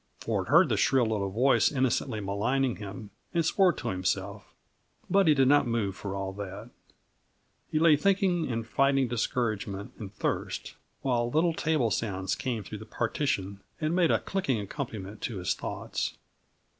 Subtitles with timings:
[0.17, 4.51] Ford heard the shrill little voice innocently maligning him, and swore to himself;
[5.11, 6.71] but, he did not move for all that.
[7.71, 12.85] He lay thinking and fighting discouragement and thirst, while little table sounds came through the
[12.87, 16.17] partition and made a clicking accompaniment to his thoughts.